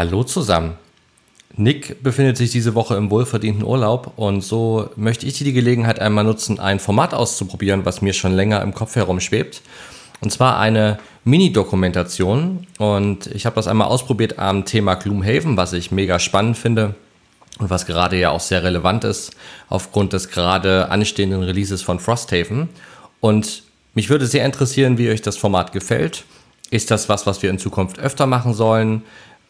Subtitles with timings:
[0.00, 0.78] Hallo zusammen.
[1.58, 6.24] Nick befindet sich diese Woche im wohlverdienten Urlaub und so möchte ich die Gelegenheit einmal
[6.24, 9.60] nutzen, ein Format auszuprobieren, was mir schon länger im Kopf herumschwebt.
[10.22, 12.66] Und zwar eine Mini-Dokumentation.
[12.78, 16.94] Und ich habe das einmal ausprobiert am Thema Gloomhaven, was ich mega spannend finde
[17.58, 19.32] und was gerade ja auch sehr relevant ist
[19.68, 22.70] aufgrund des gerade anstehenden Releases von Frosthaven.
[23.20, 26.24] Und mich würde sehr interessieren, wie euch das Format gefällt.
[26.70, 29.02] Ist das was, was wir in Zukunft öfter machen sollen?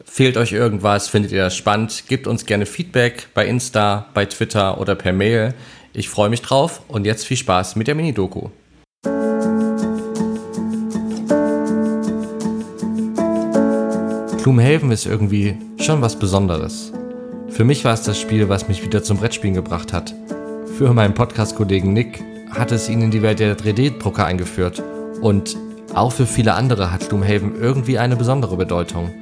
[0.05, 1.09] Fehlt euch irgendwas?
[1.09, 2.05] Findet ihr das spannend?
[2.09, 5.55] Gebt uns gerne Feedback bei Insta, bei Twitter oder per Mail.
[5.93, 8.49] Ich freue mich drauf und jetzt viel Spaß mit der Mini-Doku.
[14.43, 16.93] Gloomhaven ist irgendwie schon was Besonderes.
[17.51, 20.15] Für mich war es das Spiel, was mich wieder zum Brettspielen gebracht hat.
[20.79, 24.83] Für meinen Podcast-Kollegen Nick hat es ihn in die Welt der 3D-Drucker eingeführt.
[25.21, 25.57] Und
[25.93, 29.13] auch für viele andere hat Gloomhaven irgendwie eine besondere Bedeutung.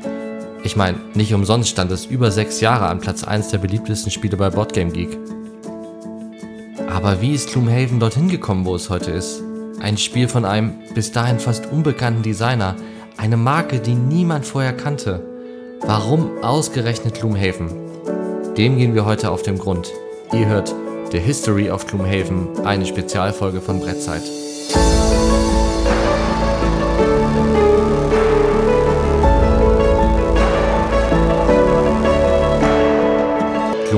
[0.64, 4.36] Ich meine, nicht umsonst stand es über sechs Jahre an Platz 1 der beliebtesten Spiele
[4.36, 5.16] bei Boardgame Geek.
[6.90, 9.42] Aber wie ist Gloomhaven dorthin gekommen, wo es heute ist?
[9.80, 12.74] Ein Spiel von einem bis dahin fast unbekannten Designer,
[13.16, 15.22] eine Marke, die niemand vorher kannte.
[15.82, 17.70] Warum ausgerechnet Gloomhaven?
[18.56, 19.92] Dem gehen wir heute auf den Grund.
[20.32, 20.74] Ihr hört
[21.12, 24.22] The History of Gloomhaven, eine Spezialfolge von Brettzeit.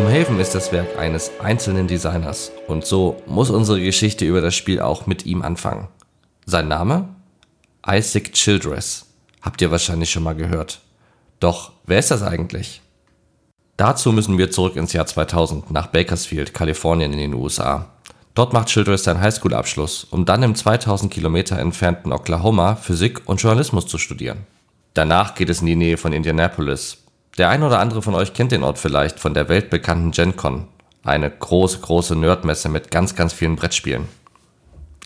[0.01, 4.81] Gloomhaven ist das Werk eines einzelnen Designers und so muss unsere Geschichte über das Spiel
[4.81, 5.89] auch mit ihm anfangen.
[6.47, 7.11] Sein Name?
[7.87, 9.05] Isaac Childress.
[9.43, 10.81] Habt ihr wahrscheinlich schon mal gehört.
[11.39, 12.81] Doch wer ist das eigentlich?
[13.77, 17.91] Dazu müssen wir zurück ins Jahr 2000 nach Bakersfield, Kalifornien in den USA.
[18.35, 23.87] Dort macht Childress seinen Highschool-Abschluss, um dann im 2000 Kilometer entfernten Oklahoma Physik und Journalismus
[23.87, 24.47] zu studieren.
[24.95, 26.97] Danach geht es in die Nähe von Indianapolis,
[27.39, 30.69] der ein oder andere von euch kennt den Ort vielleicht von der weltbekannten GenCon,
[31.05, 34.09] eine große, große Nerdmesse mit ganz, ganz vielen Brettspielen.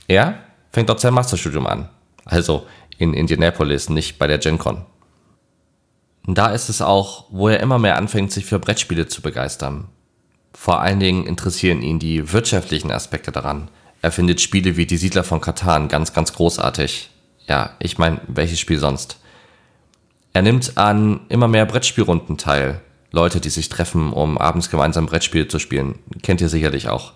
[0.09, 0.39] Er
[0.71, 1.89] fängt dort sein Masterstudium an,
[2.25, 2.67] also
[2.99, 4.85] in Indianapolis, nicht bei der GenCon.
[6.27, 9.89] Da ist es auch, wo er immer mehr anfängt, sich für Brettspiele zu begeistern.
[10.55, 13.69] Vor allen Dingen interessieren ihn die wirtschaftlichen Aspekte daran.
[14.01, 17.11] Er findet Spiele wie Die Siedler von Katan ganz, ganz großartig.
[17.47, 19.19] Ja, ich meine, welches Spiel sonst?
[20.35, 22.81] Er nimmt an immer mehr Brettspielrunden teil.
[23.13, 26.01] Leute, die sich treffen, um abends gemeinsam Brettspiele zu spielen.
[26.23, 27.13] Kennt ihr sicherlich auch.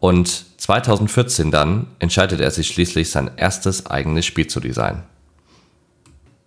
[0.00, 5.02] Und 2014 dann entscheidet er sich schließlich, sein erstes eigenes Spiel zu designen.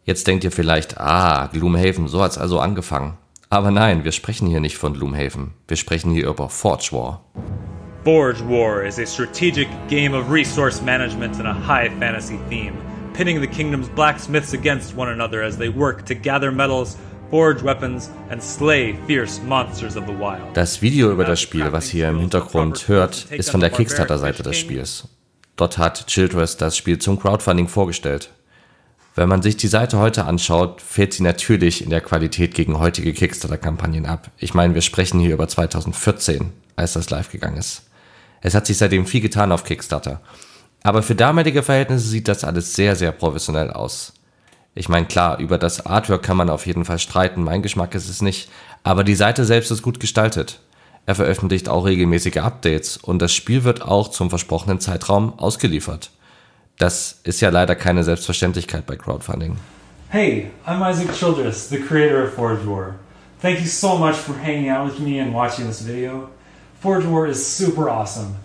[0.03, 3.18] Jetzt denkt ihr vielleicht, ah, Gloomhaven, so hat's also angefangen.
[3.52, 5.53] Aber nein, wir sprechen hier nicht von Gloomhaven.
[5.68, 7.24] Wir sprechen hier über Forge War.
[8.03, 12.84] Forge War is a strategic game of resource management and a high fantasy theme.
[13.16, 16.98] Pitting the kingdom's blacksmiths against one another as they work to gather metals,
[17.30, 20.53] forge weapons and slay fierce monsters of the wild.
[20.53, 24.58] Das Video über das Spiel, was ihr im Hintergrund hört, ist von der Kickstarter-Seite des
[24.58, 25.08] Spiels.
[25.56, 28.31] Dort hat Childress das Spiel zum Crowdfunding vorgestellt.
[29.16, 33.14] Wenn man sich die Seite heute anschaut, fällt sie natürlich in der Qualität gegen heutige
[33.14, 34.30] Kickstarter-Kampagnen ab.
[34.38, 37.84] Ich meine, wir sprechen hier über 2014, als das live gegangen ist.
[38.42, 40.20] Es hat sich seitdem viel getan auf Kickstarter.
[40.85, 44.13] Aber für damalige Verhältnisse sieht das alles sehr, sehr professionell aus.
[44.75, 48.07] Ich meine, klar, über das Artwork kann man auf jeden Fall streiten, mein Geschmack ist
[48.07, 48.51] es nicht,
[48.84, 50.59] aber die Seite selbst ist gut gestaltet.
[51.07, 56.12] Er veröffentlicht auch regelmäßige Updates und das Spiel wird auch zum versprochenen Zeitraum ausgeliefert.
[56.78, 59.57] Das ist ja leider keine Selbstverständlichkeit bei Crowdfunding.
[60.09, 62.94] Hey, I'm Isaac Childress, the creator of Forge War.
[63.41, 66.29] Thank you so much for hanging out with me and watching this video.
[66.79, 68.35] Forge War is super awesome.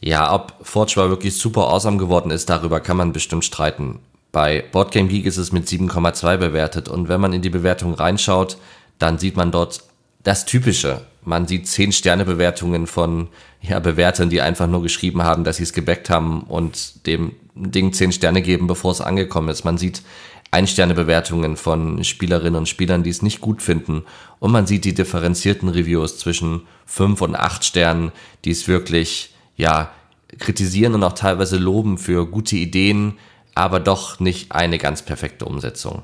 [0.00, 3.98] Ja, ob Forge War wirklich super awesome geworden ist, darüber kann man bestimmt streiten.
[4.30, 8.58] Bei Boardgame Geek ist es mit 7,2 bewertet und wenn man in die Bewertung reinschaut,
[8.98, 9.82] dann sieht man dort
[10.22, 11.02] das Typische.
[11.24, 13.28] Man sieht 10 Sterne Bewertungen von
[13.60, 17.92] ja, Bewertern, die einfach nur geschrieben haben, dass sie es gebackt haben und dem Ding
[17.92, 19.64] 10 Sterne geben, bevor es angekommen ist.
[19.64, 20.02] Man sieht
[20.50, 24.04] Ein-Sterne-Bewertungen von Spielerinnen und Spielern, die es nicht gut finden.
[24.38, 28.12] Und man sieht die differenzierten Reviews zwischen 5 und 8 Sternen,
[28.44, 29.90] die es wirklich ja,
[30.38, 33.18] kritisieren und auch teilweise loben für gute Ideen,
[33.54, 36.02] aber doch nicht eine ganz perfekte Umsetzung.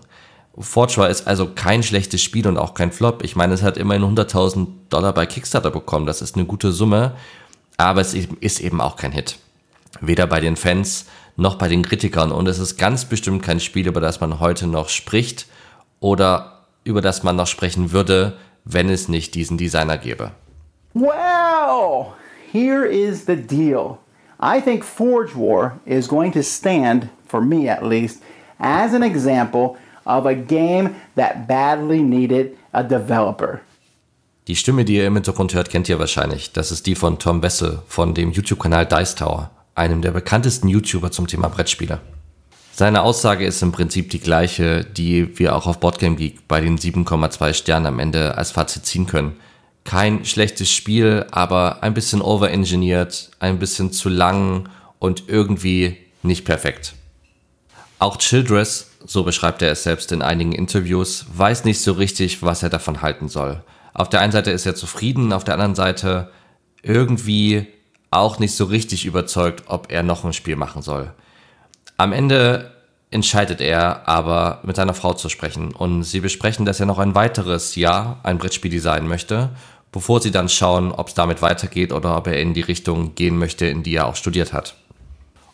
[0.58, 3.24] Forge ist also kein schlechtes Spiel und auch kein Flop.
[3.24, 6.06] Ich meine, es hat immerhin 100.000 Dollar bei Kickstarter bekommen.
[6.06, 7.16] Das ist eine gute Summe,
[7.76, 9.38] aber es ist eben auch kein Hit.
[10.00, 11.06] Weder bei den Fans
[11.36, 12.30] noch bei den Kritikern.
[12.30, 15.46] Und es ist ganz bestimmt kein Spiel, über das man heute noch spricht
[15.98, 20.30] oder über das man noch sprechen würde, wenn es nicht diesen Designer gäbe.
[20.92, 22.12] Wow!
[22.54, 23.98] Here is the deal.
[24.38, 28.22] I think Forge War is going to stand, for me at least,
[28.60, 33.60] as an example of a game that badly needed a developer.
[34.46, 36.52] Die Stimme, die ihr im Hintergrund hört, kennt ihr wahrscheinlich.
[36.52, 41.10] Das ist die von Tom Wessel von dem YouTube-Kanal Dice Tower, einem der bekanntesten YouTuber
[41.10, 42.00] zum Thema Brettspiele.
[42.72, 46.76] Seine Aussage ist im Prinzip die gleiche, die wir auch auf Boardgame Geek bei den
[46.76, 49.36] 7,2 Sternen am Ende als Fazit ziehen können.
[49.84, 56.94] Kein schlechtes Spiel, aber ein bisschen overengineert, ein bisschen zu lang und irgendwie nicht perfekt.
[57.98, 62.62] Auch Childress, so beschreibt er es selbst in einigen Interviews, weiß nicht so richtig, was
[62.62, 63.62] er davon halten soll.
[63.92, 66.30] Auf der einen Seite ist er zufrieden, auf der anderen Seite
[66.82, 67.66] irgendwie
[68.10, 71.12] auch nicht so richtig überzeugt, ob er noch ein Spiel machen soll.
[71.96, 72.72] Am Ende
[73.10, 77.14] entscheidet er aber, mit seiner Frau zu sprechen und sie besprechen, dass er noch ein
[77.14, 79.50] weiteres Jahr ein Brettspiel designen möchte,
[79.94, 83.38] bevor sie dann schauen, ob es damit weitergeht oder ob er in die Richtung gehen
[83.38, 84.75] möchte, in die er auch studiert hat.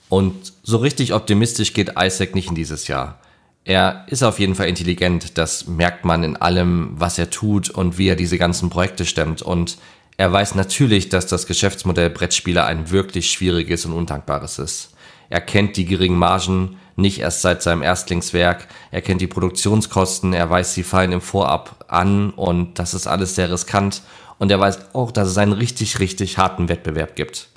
[0.08, 3.18] Und so richtig optimistisch geht Isaac nicht in dieses Jahr.
[3.64, 7.98] Er ist auf jeden Fall intelligent, das merkt man in allem, was er tut und
[7.98, 9.42] wie er diese ganzen Projekte stemmt.
[9.42, 9.76] Und
[10.16, 14.94] er weiß natürlich, dass das Geschäftsmodell Brettspieler ein wirklich schwieriges und undankbares ist.
[15.28, 18.68] Er kennt die geringen Margen nicht erst seit seinem Erstlingswerk.
[18.90, 23.34] Er kennt die Produktionskosten, er weiß, sie fallen im Vorab an und das ist alles
[23.34, 24.00] sehr riskant.
[24.40, 27.50] Und er weiß auch, dass es einen richtig, richtig harten Wettbewerb gibt.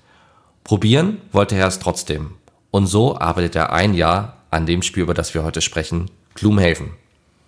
[0.66, 2.36] Probieren wollte er es trotzdem.
[2.72, 6.92] Und so arbeitet er ein Jahr an dem Spiel, über das wir heute sprechen, Gloomhaven.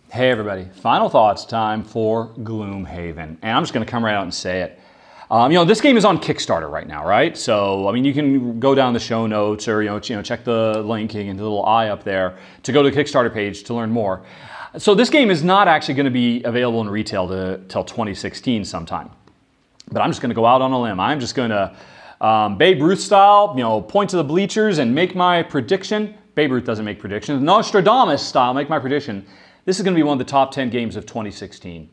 [0.08, 3.38] Hey everybody, final thoughts time for Gloomhaven.
[3.42, 4.80] And I'm just going to come right out and say it.
[5.30, 7.36] Um, you know, this game is on Kickstarter right now, right?
[7.36, 10.22] So, I mean, you can go down the show notes or, you know, you know
[10.22, 13.64] check the linking and the little eye up there to go to the Kickstarter page
[13.64, 14.24] to learn more.
[14.78, 18.64] So, this game is not actually going to be available in retail to, till 2016
[18.64, 19.10] sometime.
[19.92, 21.00] But I'm just going to go out on a limb.
[21.00, 21.76] I'm just going to,
[22.22, 26.16] um, Babe Ruth style, you know, point to the bleachers and make my prediction.
[26.36, 27.42] Babe Ruth doesn't make predictions.
[27.42, 29.26] Nostradamus style, make my prediction.
[29.66, 31.90] This is going to be one of the top 10 games of 2016.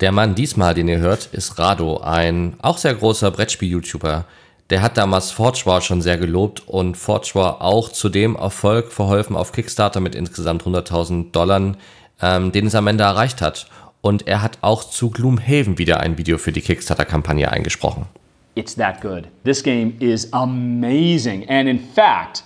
[0.00, 4.24] Der Mann diesmal, den ihr hört, ist Rado, ein auch sehr großer Brettspiel-YouTuber.
[4.70, 8.90] Der hat damals Forge War schon sehr gelobt und Forge War auch zu dem Erfolg
[8.90, 11.74] verholfen auf Kickstarter mit insgesamt 100.000 Dollar,
[12.20, 13.66] ähm, den es am Ende erreicht hat.
[14.02, 18.06] Und er hat auch zu Gloomhaven wieder ein Video für die Kickstarter-Kampagne eingesprochen.
[18.54, 19.28] It's that good.
[19.44, 21.48] This game is amazing.
[21.48, 22.42] And in fact,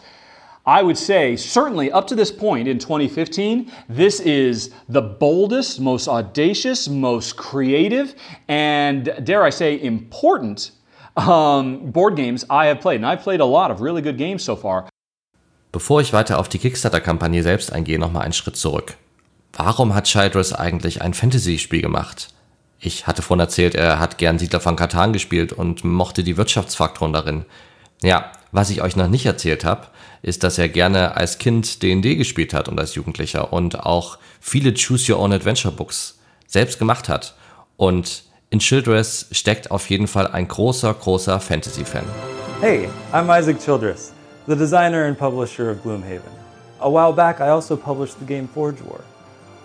[0.67, 6.09] I would say, certainly up to this point in 2015, this is the boldest, most
[6.09, 8.15] audacious, most creative,
[8.49, 10.73] and dare I say, important
[11.17, 12.97] um, board games I have played.
[12.97, 14.89] And I've played a lot of really good games so far.
[15.73, 18.97] Bevor ich weiter auf die Kickstarter-Kampagne selbst eingehe, nochmal einen Schritt zurück.
[19.59, 22.29] Warum hat Childress eigentlich ein Fantasy-Spiel gemacht?
[22.79, 27.15] Ich hatte vorhin erzählt, er hat gern Siedler von Katan gespielt und mochte die Wirtschaftsfaktoren
[27.15, 27.47] darin.
[28.03, 29.87] Ja, was ich euch noch nicht erzählt habe,
[30.21, 34.75] ist, dass er gerne als Kind D&D gespielt hat und als Jugendlicher und auch viele
[34.75, 37.35] Choose Your Own Adventure Books selbst gemacht hat.
[37.79, 42.05] Und in Childress steckt auf jeden Fall ein großer, großer Fantasy-Fan.
[42.61, 44.13] Hey, I'm Isaac Childress,
[44.47, 46.37] the designer and publisher of Gloomhaven.
[46.79, 49.01] A while back, I also published the game Forge War.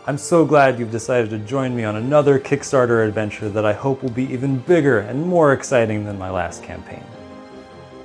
[0.08, 4.02] I'm so glad you've decided to join me on another Kickstarter adventure that I hope
[4.02, 7.04] will be even bigger and more exciting than my last campaign.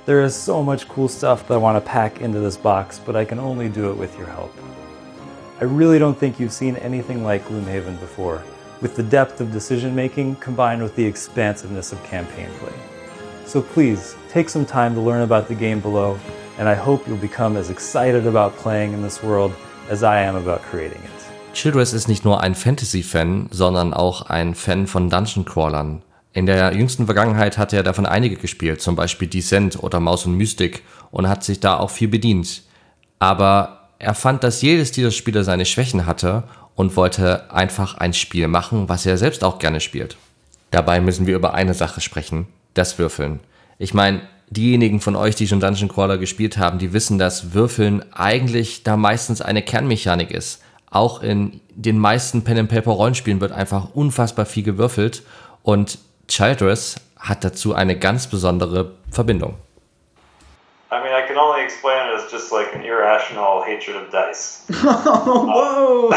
[0.05, 3.15] There is so much cool stuff that I want to pack into this box, but
[3.15, 4.53] I can only do it with your help.
[5.59, 8.43] I really don't think you've seen anything like Gloomhaven before,
[8.79, 12.73] with the depth of decision making combined with the expansiveness of campaign play.
[13.47, 16.19] So please, take some time to learn about the game below,
[16.59, 19.51] and I hope you'll become as excited about playing in this world
[19.89, 21.16] as I am about creating it.
[21.57, 26.03] Childress ist nicht nur ein Fantasy-Fan, sondern auch ein Fan von Dungeon Crawlern.
[26.31, 30.35] In der jüngsten Vergangenheit hat er davon einige gespielt, zum Beispiel Descent oder Maus und
[30.37, 32.61] Mystic und hat sich da auch viel bedient.
[33.17, 36.43] Aber er fand, dass jedes dieser Spiele seine Schwächen hatte
[36.75, 40.15] und wollte einfach ein Spiel machen, was er selbst auch gerne spielt.
[40.69, 42.45] Dabei müssen wir über eine Sache sprechen,
[42.75, 43.39] das Würfeln.
[43.79, 44.21] Ich meine,
[44.51, 48.95] diejenigen von euch, die schon Dungeon Crawler gespielt haben, die wissen, dass Würfeln eigentlich da
[48.95, 50.61] meistens eine Kernmechanik ist.
[50.89, 55.23] Auch in den meisten Pen and Paper Rollenspielen wird einfach unfassbar viel gewürfelt
[55.63, 59.55] und Childress hat dazu eine ganz besondere Verbindung.
[60.89, 64.63] I mean, I can only explain it as just like an irrational hatred of dice.
[64.69, 66.13] Whoa!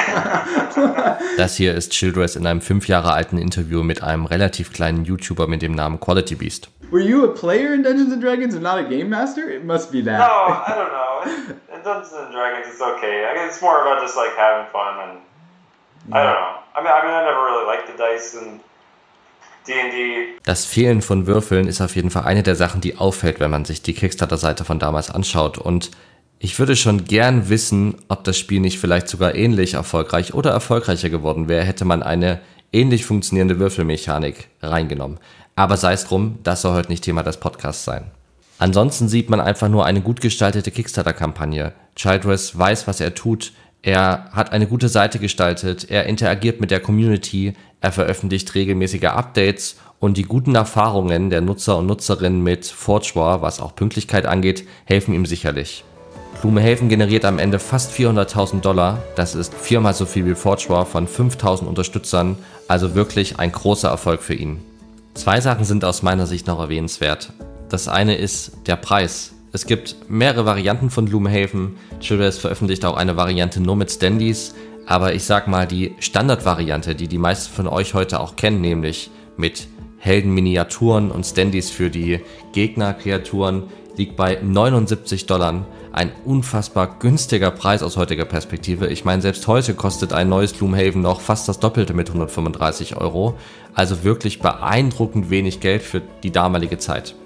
[1.36, 5.48] Das hier ist Childress in einem fünf Jahre alten Interview mit einem relativ kleinen YouTuber
[5.48, 6.68] mit dem Namen Quality Beast.
[6.90, 9.48] Were you a player in Dungeons and Dragons and not a game master?
[9.48, 10.18] It must be that.
[10.18, 11.22] No, I don't know.
[11.22, 13.26] In, in Dungeons and Dragons, it's okay.
[13.30, 15.18] I guess it's more about just like having fun and
[16.12, 16.56] I don't know.
[16.74, 18.60] I mean, I mean, I never really liked the dice and
[19.66, 20.38] D&D.
[20.44, 23.64] Das Fehlen von Würfeln ist auf jeden Fall eine der Sachen, die auffällt, wenn man
[23.64, 25.58] sich die Kickstarter-Seite von damals anschaut.
[25.58, 25.90] Und
[26.42, 31.10] Ich würde schon gern wissen, ob das Spiel nicht vielleicht sogar ähnlich erfolgreich oder erfolgreicher
[31.10, 32.40] geworden wäre, hätte man eine
[32.72, 35.18] ähnlich funktionierende Würfelmechanik reingenommen.
[35.56, 38.10] Aber sei es drum, das soll heute nicht Thema des Podcasts sein.
[38.58, 41.72] Ansonsten sieht man einfach nur eine gut gestaltete Kickstarter-Kampagne.
[41.96, 43.52] Childress weiß, was er tut.
[43.82, 45.90] Er hat eine gute Seite gestaltet.
[45.90, 47.54] Er interagiert mit der Community.
[47.80, 53.42] Er veröffentlicht regelmäßige Updates und die guten Erfahrungen der Nutzer und Nutzerinnen mit Forge War,
[53.42, 55.84] was auch Pünktlichkeit angeht, helfen ihm sicherlich.
[56.40, 59.02] Blumehaven generiert am Ende fast 400.000 Dollar.
[59.14, 64.22] Das ist viermal so viel wie Forge von 5.000 Unterstützern, also wirklich ein großer Erfolg
[64.22, 64.60] für ihn.
[65.14, 67.32] Zwei Sachen sind aus meiner Sicht noch erwähnenswert.
[67.68, 69.32] Das eine ist der Preis.
[69.52, 71.76] Es gibt mehrere Varianten von Gloomhaven.
[72.00, 74.54] Childress veröffentlicht auch eine Variante nur mit Standys.
[74.86, 79.10] Aber ich sag mal, die Standardvariante, die die meisten von euch heute auch kennen, nämlich
[79.36, 79.68] mit
[79.98, 82.20] Heldenminiaturen und Standys für die
[82.52, 83.64] Gegnerkreaturen,
[83.96, 85.66] liegt bei 79 Dollar.
[85.92, 88.86] Ein unfassbar günstiger Preis aus heutiger Perspektive.
[88.86, 93.34] Ich meine, selbst heute kostet ein neues Gloomhaven noch fast das Doppelte mit 135 Euro.
[93.74, 97.16] Also wirklich beeindruckend wenig Geld für die damalige Zeit.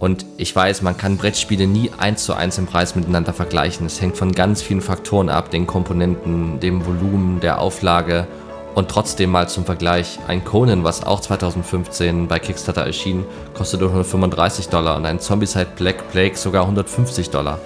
[0.00, 3.86] Und ich weiß, man kann Brettspiele nie eins zu eins im Preis miteinander vergleichen.
[3.86, 8.26] Es hängt von ganz vielen Faktoren ab, den Komponenten, dem Volumen, der Auflage.
[8.74, 14.68] Und trotzdem mal zum Vergleich, ein Conan, was auch 2015 bei Kickstarter erschien, kostete 135
[14.68, 17.60] Dollar und ein Zombicide Black Plague sogar 150 Dollar.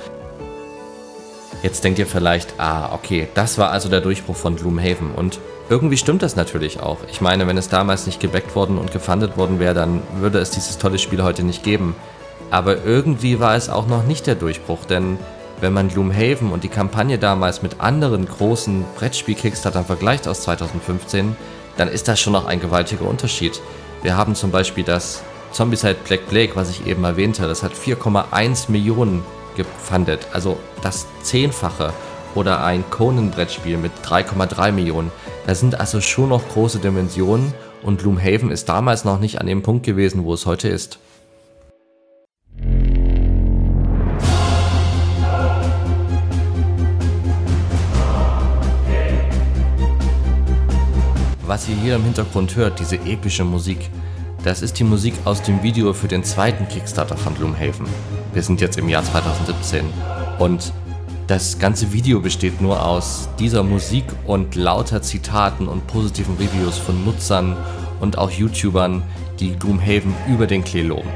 [1.62, 5.12] Jetzt denkt ihr vielleicht, ah, okay, das war also der Durchbruch von Gloomhaven.
[5.12, 5.38] Und
[5.70, 6.98] irgendwie stimmt das natürlich auch.
[7.10, 10.50] Ich meine, wenn es damals nicht gebackt worden und gefundet worden wäre, dann würde es
[10.50, 11.94] dieses tolle Spiel heute nicht geben.
[12.50, 15.18] Aber irgendwie war es auch noch nicht der Durchbruch, denn
[15.60, 21.36] wenn man Gloomhaven und die Kampagne damals mit anderen großen Brettspiel-Kickstartern vergleicht aus 2015,
[21.76, 23.60] dann ist das schon noch ein gewaltiger Unterschied.
[24.02, 28.70] Wir haben zum Beispiel das Zombicide Black Plague, was ich eben erwähnte, das hat 4,1
[28.70, 29.22] Millionen
[29.56, 31.92] gefundet, also das Zehnfache.
[32.34, 35.12] Oder ein Conan-Brettspiel mit 3,3 Millionen.
[35.46, 39.62] Das sind also schon noch große Dimensionen und Gloomhaven ist damals noch nicht an dem
[39.62, 40.98] Punkt gewesen, wo es heute ist.
[51.44, 53.90] Was ihr hier im Hintergrund hört, diese epische Musik,
[54.42, 57.86] das ist die Musik aus dem Video für den zweiten Kickstarter von Gloomhaven.
[58.32, 59.84] Wir sind jetzt im Jahr 2017
[60.38, 60.72] und
[61.26, 67.04] das ganze Video besteht nur aus dieser Musik und lauter Zitaten und positiven Reviews von
[67.04, 67.56] Nutzern
[68.00, 69.02] und auch YouTubern,
[69.38, 71.08] die Gloomhaven über den Klee loben.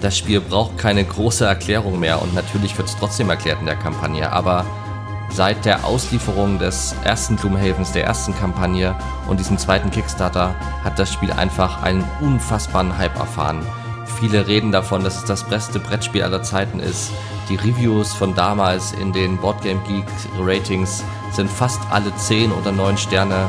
[0.00, 3.76] Das Spiel braucht keine große Erklärung mehr und natürlich wird es trotzdem erklärt in der
[3.76, 4.64] Kampagne, aber
[5.34, 8.94] Seit der Auslieferung des ersten Gloomhavens, der ersten Kampagne
[9.28, 10.54] und diesem zweiten Kickstarter
[10.84, 13.64] hat das Spiel einfach einen unfassbaren Hype erfahren.
[14.06, 17.10] Viele reden davon, dass es das beste Brettspiel aller Zeiten ist.
[17.48, 20.04] Die Reviews von damals in den Boardgame Geek
[20.38, 23.48] Ratings sind fast alle 10 oder 9 Sterne.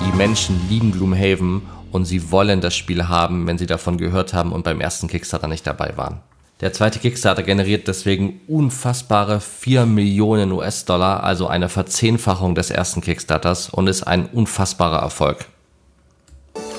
[0.00, 4.52] Die Menschen lieben Gloomhaven und sie wollen das Spiel haben, wenn sie davon gehört haben
[4.52, 6.20] und beim ersten Kickstarter nicht dabei waren.
[6.60, 13.68] Der zweite Kickstarter generiert deswegen unfassbare 4 Millionen US-Dollar, also eine Verzehnfachung des ersten Kickstarters
[13.68, 15.46] und ist ein unfassbarer Erfolg.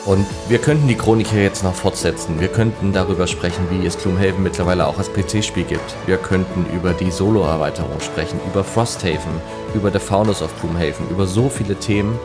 [0.05, 2.39] Und wir könnten die Chronik hier jetzt noch fortsetzen.
[2.39, 5.95] Wir könnten darüber sprechen, wie es Gloomhaven mittlerweile auch als PC-Spiel gibt.
[6.05, 9.41] Wir könnten über die Solo-Erweiterung sprechen, über Frosthaven,
[9.73, 12.19] über The Founders of Gloomhaven, über so viele Themen.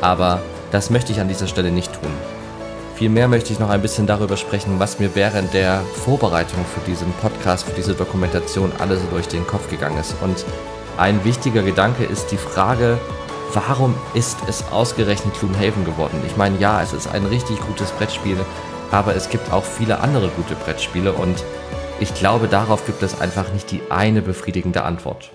[0.00, 2.10] Aber das möchte ich an dieser Stelle nicht tun.
[2.94, 7.12] Vielmehr möchte ich noch ein bisschen darüber sprechen, was mir während der Vorbereitung für diesen
[7.14, 10.14] Podcast, für diese Dokumentation alles durch den Kopf gegangen ist.
[10.22, 10.44] Und
[10.96, 12.98] ein wichtiger Gedanke ist die Frage,
[13.54, 16.20] warum ist es ausgerechnet Gloomhaven geworden?
[16.26, 18.36] Ich meine, ja, es ist ein richtig gutes Brettspiel,
[18.90, 21.44] aber es gibt auch viele andere gute Brettspiele und
[22.00, 25.30] ich glaube, darauf gibt es einfach nicht die eine befriedigende Antwort.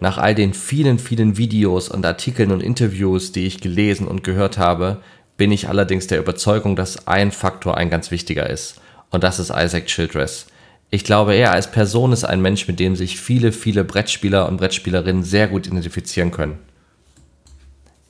[0.00, 4.58] Nach all den vielen, vielen Videos und Artikeln und Interviews, die ich gelesen und gehört
[4.58, 5.02] habe,
[5.36, 8.80] bin ich allerdings der Überzeugung, dass ein Faktor ein ganz wichtiger ist.
[9.10, 10.46] Und das ist Isaac Childress.
[10.90, 14.56] Ich glaube, er als Person ist ein Mensch, mit dem sich viele, viele Brettspieler und
[14.56, 16.58] Brettspielerinnen sehr gut identifizieren können.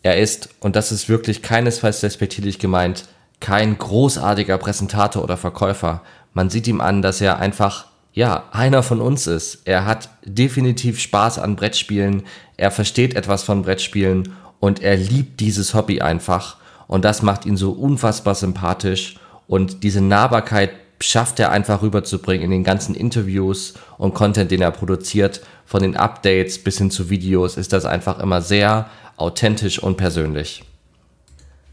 [0.03, 3.05] Er ist, und das ist wirklich keinesfalls despektierlich gemeint,
[3.41, 6.03] kein großartiger Präsentator oder Verkäufer.
[6.33, 9.63] Man sieht ihm an, dass er einfach, ja, einer von uns ist.
[9.65, 12.23] Er hat definitiv Spaß an Brettspielen,
[12.57, 16.57] er versteht etwas von Brettspielen und er liebt dieses Hobby einfach
[16.93, 19.17] und das macht ihn so unfassbar sympathisch.
[19.47, 24.73] Und diese Nahbarkeit schafft er einfach rüberzubringen in den ganzen Interviews und Content, den er
[24.73, 25.41] produziert.
[25.65, 30.65] Von den Updates bis hin zu Videos ist das einfach immer sehr authentisch und persönlich.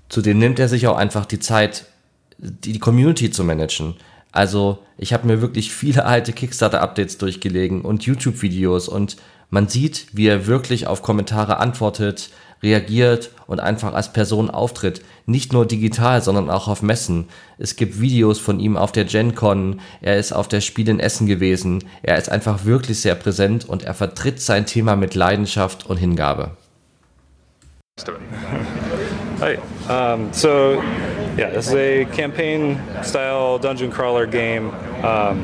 [0.10, 1.86] Zudem nimmt er sich auch einfach die Zeit,
[2.38, 3.96] die Community zu managen.
[4.32, 9.18] Also ich habe mir wirklich viele alte Kickstarter-Updates durchgelegen und YouTube-Videos und
[9.50, 12.30] Man sieht, wie er wirklich auf Kommentare antwortet,
[12.62, 15.02] reagiert und einfach als Person auftritt.
[15.26, 17.30] Nicht nur digital, sondern auch auf Messen.
[17.58, 21.26] Es gibt Videos von ihm auf der GenCon, er ist auf der Spiel in Essen
[21.26, 21.84] gewesen.
[22.04, 26.52] Er ist einfach wirklich sehr präsent und er vertritt sein Thema mit Leidenschaft und Hingabe.
[29.40, 29.58] Hi.
[29.90, 30.82] Um, so,
[31.38, 34.70] yeah, this is a campaign-style dungeon crawler game
[35.04, 35.38] um,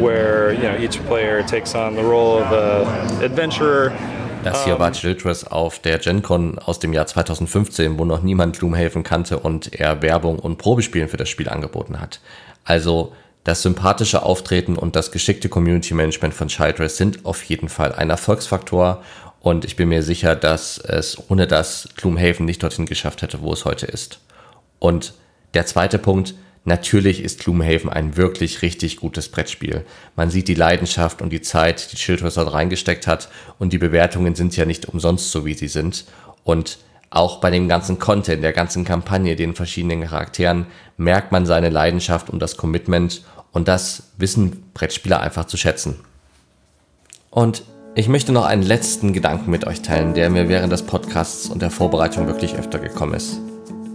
[0.00, 3.92] where you know each player takes on the role of a adventurer.
[4.42, 9.02] Das hier war Childress auf der GenCon aus dem Jahr 2015, wo noch niemand Gloomhaven
[9.02, 12.20] kannte und er Werbung und Probespielen für das Spiel angeboten hat.
[12.64, 13.12] Also
[13.44, 18.08] das sympathische Auftreten und das geschickte Community Management von Childress sind auf jeden Fall ein
[18.08, 19.02] Erfolgsfaktor
[19.40, 23.52] und ich bin mir sicher, dass es ohne das Gloomhaven nicht dorthin geschafft hätte, wo
[23.52, 24.20] es heute ist.
[24.78, 25.14] Und
[25.54, 29.84] der zweite Punkt, natürlich ist Gloomhaven ein wirklich richtig gutes Brettspiel.
[30.14, 33.28] Man sieht die Leidenschaft und die Zeit, die Childress dort reingesteckt hat
[33.58, 36.04] und die Bewertungen sind ja nicht umsonst so, wie sie sind.
[36.44, 36.78] Und
[37.08, 40.66] auch bei dem ganzen Content, der ganzen Kampagne, den verschiedenen Charakteren,
[40.98, 45.98] merkt man seine Leidenschaft und das Commitment und das wissen Brettspieler einfach zu schätzen.
[47.30, 47.62] Und
[47.96, 51.60] ich möchte noch einen letzten Gedanken mit euch teilen, der mir während des Podcasts und
[51.60, 53.40] der Vorbereitung wirklich öfter gekommen ist.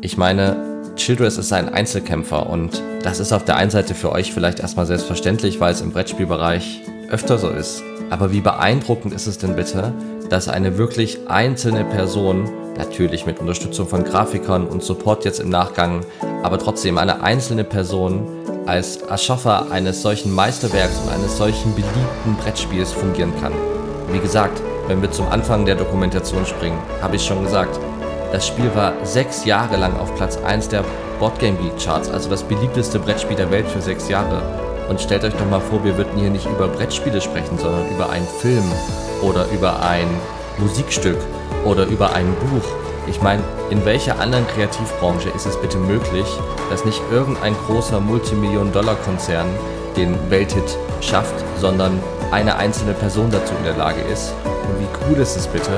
[0.02, 4.34] Ich meine, Childress ist ein Einzelkämpfer und das ist auf der einen Seite für euch
[4.34, 7.84] vielleicht erstmal selbstverständlich, weil es im Brettspielbereich öfter so ist.
[8.10, 9.94] Aber wie beeindruckend ist es denn bitte,
[10.30, 16.02] dass eine wirklich einzelne Person, natürlich mit Unterstützung von Grafikern und Support jetzt im Nachgang,
[16.44, 18.28] aber trotzdem eine einzelne Person
[18.66, 23.54] als Erschaffer eines solchen Meisterwerks und eines solchen beliebten Brettspiels fungieren kann.
[24.12, 27.80] Wie gesagt, wenn wir zum Anfang der Dokumentation springen, habe ich schon gesagt,
[28.32, 30.84] das Spiel war sechs Jahre lang auf Platz 1 der
[31.20, 34.42] Boardgame Geek Charts, also das beliebteste Brettspiel der Welt für sechs Jahre.
[34.90, 38.10] Und stellt euch doch mal vor, wir würden hier nicht über Brettspiele sprechen, sondern über
[38.10, 38.64] einen Film
[39.22, 40.08] oder über ein
[40.60, 41.18] Musikstück
[41.64, 42.66] oder über ein Buch.
[43.08, 46.28] Ich meine, in welcher anderen Kreativbranche ist es bitte möglich,
[46.70, 49.48] dass nicht irgendein großer Multimillion-Dollar-Konzern
[49.96, 52.00] den Welthit schafft, sondern
[52.32, 54.34] eine einzelne Person dazu in der Lage ist.
[54.46, 55.72] Und wie cool ist es bitte,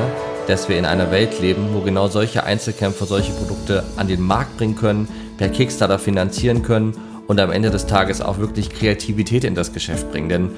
[0.48, 4.58] dass wir in einer Welt leben, wo genau solche Einzelkämpfer solche Produkte an den Markt
[4.58, 5.08] bringen können,
[5.38, 6.94] per Kickstarter finanzieren können
[7.28, 10.30] und am Ende des Tages auch wirklich Kreativität in das Geschäft bringen.
[10.30, 10.50] Denn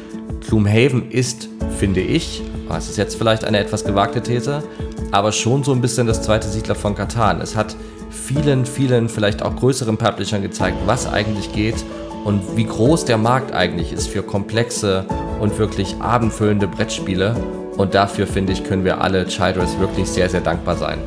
[0.47, 4.63] Gloomhaven ist, finde ich, das ist jetzt vielleicht eine etwas gewagte These,
[5.12, 7.41] aber schon so ein bisschen das zweite Siedler von Katan.
[7.41, 7.75] Es hat
[8.12, 11.84] vielen, vielen, vielleicht auch größeren Publishern gezeigt, was eigentlich geht
[12.25, 15.05] und wie groß der Markt eigentlich ist für komplexe
[15.39, 17.36] und wirklich abendfüllende Brettspiele.
[17.77, 20.99] Und dafür, finde ich, können wir alle Childress wirklich sehr, sehr dankbar sein.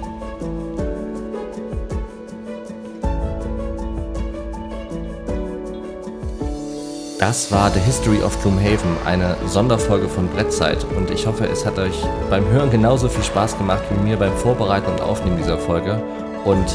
[7.23, 11.79] Das war The History of Gloomhaven, eine Sonderfolge von Brettzeit und ich hoffe, es hat
[11.79, 11.95] euch
[12.29, 16.03] beim Hören genauso viel Spaß gemacht wie mir beim Vorbereiten und Aufnehmen dieser Folge.
[16.45, 16.67] Und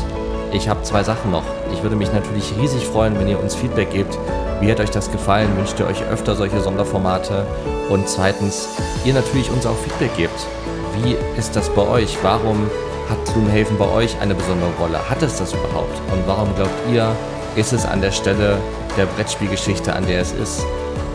[0.53, 1.43] ich habe zwei Sachen noch.
[1.73, 4.17] Ich würde mich natürlich riesig freuen, wenn ihr uns Feedback gebt.
[4.59, 5.55] Wie hat euch das gefallen?
[5.57, 7.45] Wünscht ihr euch öfter solche Sonderformate?
[7.89, 8.69] Und zweitens,
[9.05, 10.47] ihr natürlich uns auch Feedback gebt.
[10.95, 12.17] Wie ist das bei euch?
[12.23, 12.69] Warum
[13.09, 15.09] hat Gloomhaven bei euch eine besondere Rolle?
[15.09, 15.95] Hat es das überhaupt?
[16.11, 17.15] Und warum glaubt ihr,
[17.55, 18.57] ist es an der Stelle
[18.97, 20.65] der Brettspielgeschichte, an der es ist?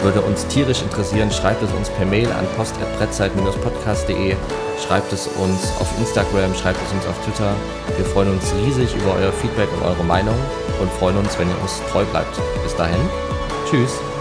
[0.02, 4.34] Würde uns tierisch interessieren, schreibt es uns per Mail an post.brettzeit-podcast.de,
[4.84, 7.54] schreibt es uns auf Instagram, schreibt es uns auf Twitter.
[7.96, 10.36] Wir freuen uns riesig über euer Feedback und eure Meinung
[10.80, 12.36] und freuen uns, wenn ihr uns treu bleibt.
[12.64, 13.00] Bis dahin,
[13.70, 14.12] tschüss.